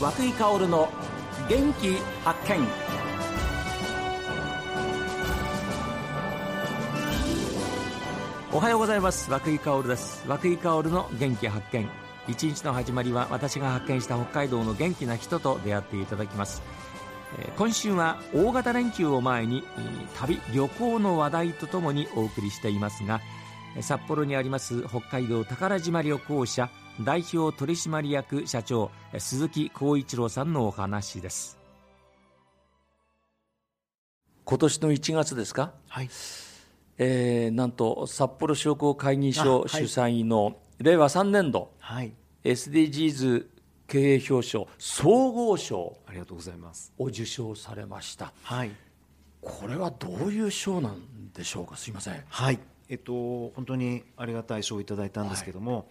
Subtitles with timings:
[0.00, 0.88] 和久井薫の
[1.46, 1.94] 元気
[2.24, 2.66] 発見。
[8.50, 9.30] おはようございます。
[9.30, 10.24] 和久井薫です。
[10.26, 11.86] 和久井薫の元気発見。
[12.28, 16.62] 一日の始まりは私が発見した北海道の元気な人と出会っていただきます。
[17.58, 19.64] 今週は大型連休を前に
[20.16, 23.20] 旅旅行の話題とともにお送りしていますが
[23.82, 26.70] 札幌にあります北海道宝島旅行者
[27.02, 31.58] 代表取締役社長鈴木浩一郎さんのお話です。
[34.44, 36.10] 今年の1月ですか、はい。
[36.98, 42.12] えー、なんと札幌商工会議所主催の令和3年度、はい、
[42.44, 43.46] SDGs
[43.86, 46.92] 経営表彰総合賞ありがとうございます。
[46.98, 48.34] を受賞されました。
[48.42, 48.72] はい。
[49.40, 51.76] これはどういう賞なんでしょうか？
[51.76, 52.22] すいません。
[52.28, 52.58] はい。
[52.90, 55.84] えっと本当にありがたい賞をいただいたんですけども、はい、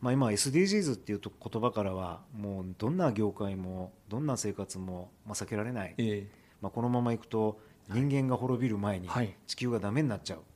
[0.00, 6.26] まあ、今 SDGs っていうと言葉からはもうどんな業界もどんな生活も、まあ、避けられない、えー、
[6.60, 7.58] まあ、このままいくと
[7.88, 9.08] 人間が滅びる前に
[9.46, 10.46] 地球がダメになっちゃう、はい、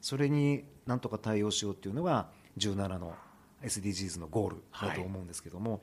[0.00, 2.28] それになんとか対応しようっていうのが
[2.58, 3.14] 17の
[3.62, 5.80] SDGs のゴールだと思うんですけども、はい、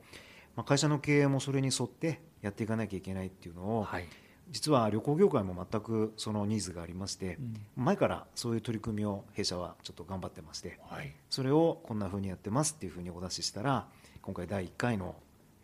[0.57, 4.07] まあ、会社の経営もそれに沿ってやっていかなきゃいけないっていうのを、はい、
[4.51, 7.37] 実は旅行業界も全くそのニーズがありまして、
[7.77, 13.87] うん、前からそういう取り組みを弊社はちょっと頑張ってまして、はい、それをこんなふうにやってますっていうふうにお出ししたら
[14.21, 15.15] 今回第1回の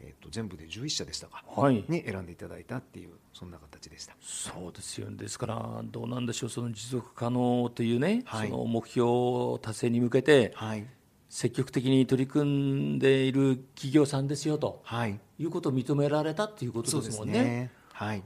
[0.05, 4.15] えー、と全部で11社でしたか、はい、に選んでいただいたっていうそんな形でした。
[4.21, 5.09] そうですよ。
[5.09, 6.49] ねですからどうなんでしょう。
[6.49, 10.85] その持続可能というね、はい、その目標達成に向けて、はい、
[11.29, 17.43] 積極的に取り組んでいる企業さんですよと、はい、いうことを認められたっていうことですもんね。
[17.43, 17.71] ね。
[17.93, 18.23] はい、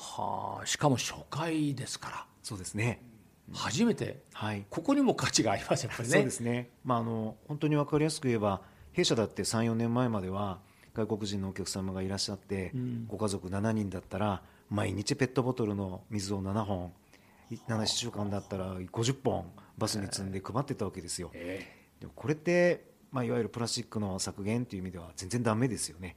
[0.00, 2.26] はあ、しかも初回ですから。
[2.42, 3.02] そうですね。
[3.52, 6.14] 初めて、はい、ここにも価値がありますやっぱりね。
[6.14, 6.70] そうですね。
[6.84, 8.62] まああの本当に分かりやすく言えば
[8.92, 10.60] 弊社だって3、4年前までは
[10.94, 16.92] 外国人のお客様がいらっしゃって、うん、ご家族7人だったら毎日ペットボトルの水を7本、
[17.50, 21.30] 7週間だったら50本バスに積んで配ってたわけですよ。
[21.34, 26.16] えーでもこれって、まあ、いわゆるプラスチックの削減という意味では全然だめですよね。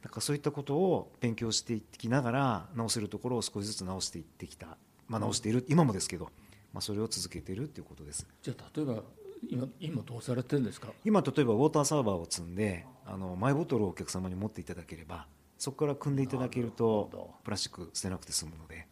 [0.00, 4.76] はい、だからそういったことを勉強していきながら直せるところを少しずつ直していってきた、
[5.08, 6.30] まあ、直している、今もですけど、
[6.72, 8.26] まあ、それを続けているということです。
[8.42, 9.02] じゃあ例えば
[9.48, 10.88] 今今どうされてるんですか？
[11.04, 18.86] 今例えばウォーターサーバーを積んであのマイボトルをお客様に持っていただければそこから組んでいただけるとプラスチック捨てなくて済むので。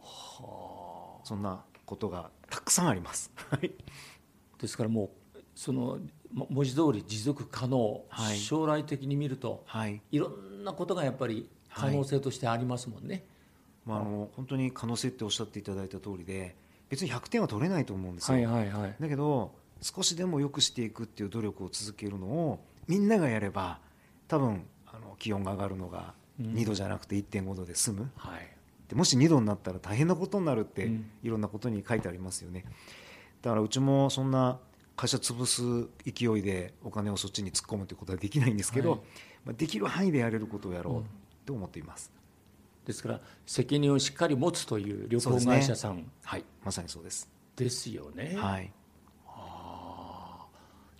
[0.00, 1.26] はあ。
[1.26, 3.30] そんなことがたくさんあります。
[4.60, 5.10] ですからもう
[5.54, 5.98] その
[6.32, 13.24] 文字通り持続可能、はい、将来的に見ると、はい、いろんなことがやっぱり可能性としてありますもんね。
[13.86, 16.54] まあ、あの本当に可能性っておっしゃっていただいた通りで
[16.88, 23.78] 別に100点は取れないと思うんですよ、はいはいはい、だけど少しでも良くしていくっていう努力を続けるのをみんながやれば
[24.28, 28.46] 多分あの気温が上がるのが2度じゃなくて1.5度で済む、うんはい、
[28.88, 30.90] でもし2度になったら大変なことになるって、
[31.22, 32.64] いろんなことに書いてありますよね。
[33.42, 34.58] だからうちもそんな
[35.00, 39.00] 会社潰す勢いでお金をそっちに突っ込むということはできないんですけど、はい、
[39.46, 46.44] まあ、できる範囲でやれることをやろうと思っています、うん、ですから責任をしっかり持つという旅行会社さん、ね、はい。
[46.62, 47.30] まさにそうです。
[47.56, 48.36] ですよね。
[48.36, 48.70] はい。
[49.26, 50.46] あ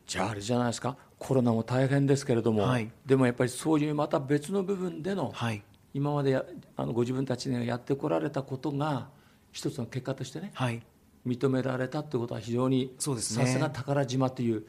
[0.06, 0.97] じゃああれじゃないですか。
[1.19, 5.62] コロナも大変ですけれども、はい、でもやっぱりそういうまた別の部分での、はい、
[5.93, 9.10] 今まであのご自分たちがやってこられたことが
[9.53, 10.81] 一つの結果としてね、はい、
[11.27, 14.65] 認められたということは非常にさすが宝島という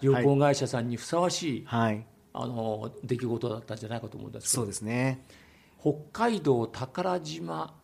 [0.00, 4.62] 旅行会社さんにふさわしい、 はい、あの出来事だったんじゃないかと思うんですけど。
[4.62, 5.24] そうですね。
[5.80, 7.74] 北海道宝島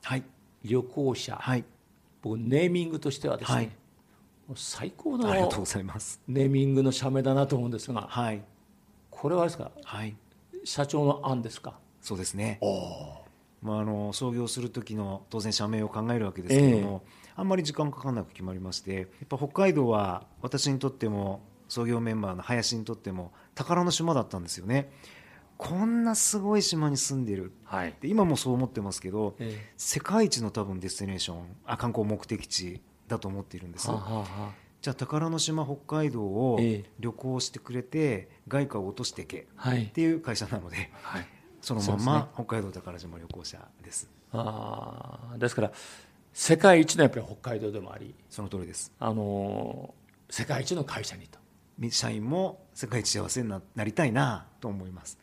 [0.65, 1.65] 旅行者、はい、
[2.21, 3.71] 僕ネーミングとしてはですね、はい、
[4.56, 8.43] 最高のネーミングの社名だなと思うんですが、はい、
[9.11, 10.17] これはですか、はい、
[10.65, 11.79] 社長の案ですか？
[12.00, 12.59] そうですね
[13.62, 24.91] まあ、あの創業する時の当然社名を考えるわけですけども、えーあんまり時間かからなく決まりましてやっぱ北海道は私にとっても創業メンバーの林にとっても宝の島だったんですよね。
[25.56, 33.88] こんなすごい島に住んでる、はい、今もそう思ってますけど、ええ、世界一の多分デスティネーションあ観光目的地だと思っているんです。
[33.88, 36.58] はははじゃあ宝の島北海道を
[36.99, 39.26] 旅行してくれて、外貨を落としてい。
[39.26, 41.26] けっていう会社なので、はい、
[41.62, 44.11] そのまま北海道宝島旅行者です。
[44.32, 45.73] あですから
[46.35, 48.93] 世界一のやっぱり北海道でもありその通りです。
[48.99, 49.94] あの
[50.29, 51.38] 世界一の会社にと。
[51.91, 55.19] 社員も世界一幸せになりたいなと思います。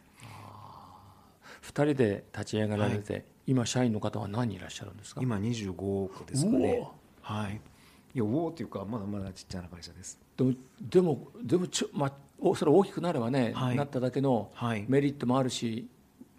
[1.62, 5.22] 2人で立ち上がられて、はい、今社員の方は何人いらっしゃるんですか？
[5.22, 6.88] 今25個ですかね。
[7.22, 7.62] はい。
[8.16, 10.20] いやおおっていうかまだまだちっちゃな会社です。
[10.38, 12.12] でもでもでもちょ、まあ、
[12.56, 14.52] それ大きくなればね、はい、なっただけの
[14.88, 15.88] メリットもあるし、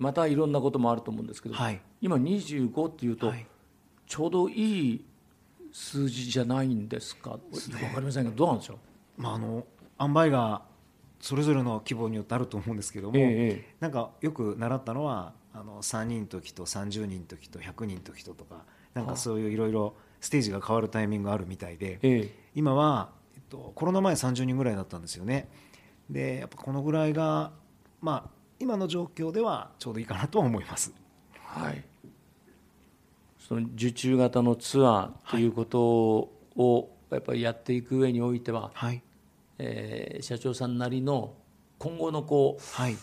[0.01, 3.33] またいろんなこともあると思うんですけど、はい、今25っていうと、
[4.07, 5.05] ちょうどいい
[5.73, 8.75] 数字じゃないんですか、分かりませんけどどうなんでしょ
[9.19, 9.67] う、まあ、あの
[10.01, 10.63] 塩梅が
[11.21, 18.65] それぞれの規模によってあると思うんですけども、ええ、なんかよく習ったのはあの3人の時と30人の時と100人の時ととか
[18.95, 25.49] なんかそういういろいろステージが変わるタイミングがあるみたいで、ええ、今は、えっと、コロナ前30人ぐらいだったんですよね。
[26.09, 27.53] でやっぱこのぐらいが、
[28.01, 30.93] まあ、今の状況ではちょうどいいかなとは思います。
[31.35, 31.83] はい。
[33.39, 35.81] その受注型のツアーということ
[36.57, 39.03] をやっぱりやっていく上においては、はい、
[39.59, 41.33] えー、社長さんなりの
[41.79, 42.97] 今後のこう、はい、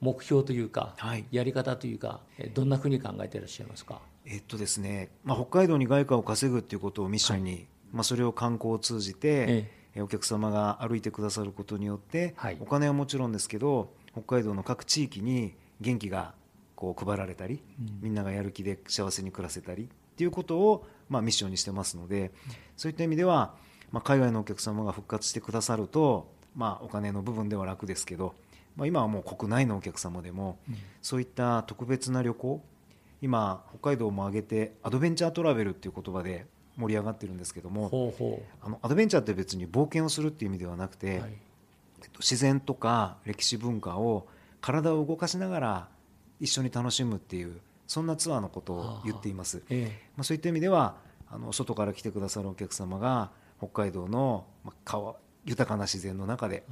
[0.00, 2.20] 目標というか、はい、やり方というか
[2.54, 4.00] どんなふうに考えていらっしゃいますか？
[4.24, 16.34] えっとですね、まあ、北海道に外貨を稼ぐということをミッションに、はい、まあ、それを観光を通じて、ええ、お客様が歩いてくださることによって、はい、お金はもちろんですけど北海道の各地域に元気が
[16.76, 22.32] こう配られたり、うん、みんながやる気で幸せに暮らせたりっていうことを、まあ、ミッションにしてますので、
[22.76, 23.54] そういった意味では、
[23.90, 28.34] まあ、海外のお客様が復活してくださると、まあ、お金の部分では楽ですけど、
[28.76, 32.62] まあ、今はもう国内のお客様でも、うん、そういった特別な旅行
[33.22, 36.46] 今北海道も挙げてアドベンチャートラベルっていう言葉で
[36.76, 38.12] 盛り上がってるんですけども
[38.60, 41.22] あのアドベンチャーって別に冒険をするっていう意味ではなくて、
[42.18, 44.26] 自然とか歴史文化を
[44.60, 45.88] 体を動かしながら
[46.40, 50.96] 一緒に楽しむっていうそんなツアーのことを言っています、ええ、まあ、そういった意味では
[51.30, 54.46] あの外から来てくださるお客様が北海道の
[54.84, 56.64] 川豊かな自然の中で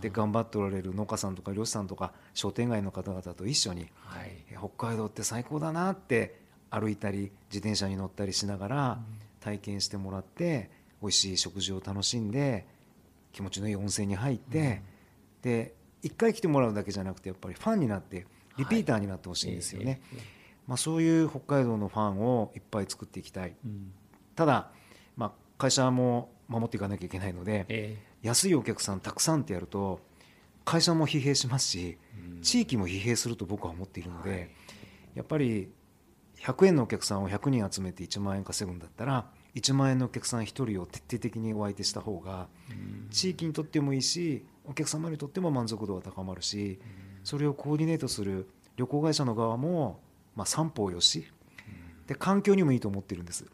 [0.00, 6.38] で頑張っておられる農家さんとか漁師さんとか商店街の方々と一緒に、はい、北海道って最高だなって
[6.70, 8.98] 歩いたり自転車に乗ったりしながら
[9.40, 10.70] 体験してもらって
[11.02, 12.66] 美味しい食事を楽しんで
[13.32, 20.22] 気持ちのいい温泉に入って、うん、で1回来てもらうだけじゃなくてやっぱりファンになってリピーターになってほしいんですよね、はい、
[20.68, 23.92] まあ、そういう北海道のファンをいっぱい作っていきたい、うん、
[24.34, 24.70] ただ、
[25.16, 30.00] まあ、会社も守っていかなきゃいけないので、えー、安いお客さんたくさんってやると
[30.64, 31.98] 会社も疲弊しますし、
[32.34, 34.48] うん、地域も疲弊すると僕は思っているので、はい、
[35.14, 35.70] やっぱり
[36.38, 42.48] 100円のお客さんを100人集めて1万円稼ぐんだったら1万円のお客さん1人を徹底的にお相手した方が
[43.10, 46.78] 地域にとってもいいしお客様にとっても満足度が高まるし
[47.24, 50.00] それをコーディネートする旅行会社の側も
[50.36, 51.26] まあ三方よし。
[52.10, 53.46] で環境にもいいと思ってるんです。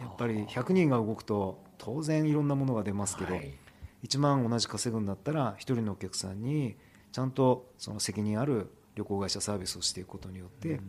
[0.00, 3.56] やっぱり100人が動くと当然いろんなものが出ますけど、はい、
[4.02, 6.76] 1万同じ稼ぐんだったら1人のお客さんに
[7.12, 10.80] ちゃんとその責任ある旅行会社サービスをしていくことによって、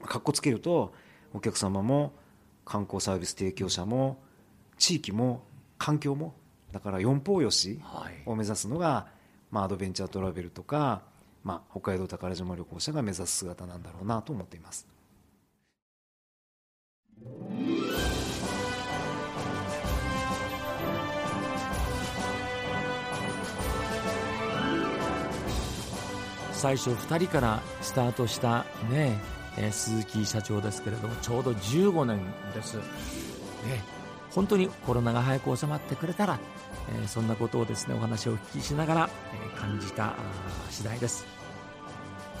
[0.00, 0.92] うん、かっこつけると
[1.32, 2.12] お客様も
[2.68, 4.18] 観光サービス提供者も
[4.76, 5.42] 地域も
[5.78, 6.34] 環境も
[6.70, 7.80] だから四方よし
[8.26, 9.06] を目指すのが、
[9.50, 11.00] まあ、アドベンチャートラベルとか、
[11.42, 14.86] まあ、北海道宝島旅行者が目指す姿なんだろうなと思っています。
[26.52, 29.16] 最初2人からスタートしたね、
[29.58, 32.20] えー、鈴木社長ですけれどもちょうど15年
[32.54, 32.82] です、ね、
[34.30, 36.38] 本当にコロナが早く収まってくれたら、
[36.90, 40.14] えー、そんなことをですねお話をお聞きしながら、えー、感じた
[40.70, 41.26] 次第です。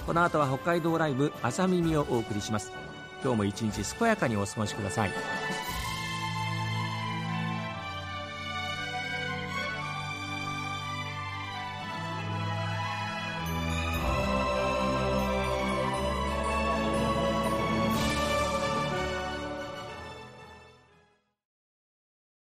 [0.06, 2.72] この後は北海道ライブ朝耳をお送りします。
[3.22, 5.10] 今日も一日健やかにお過ごしください。